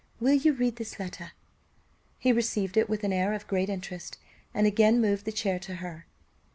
[0.19, 1.33] Will you read this letter?"
[2.17, 4.17] He received it with an air of great interest,
[4.51, 6.07] and again moved the chair to her.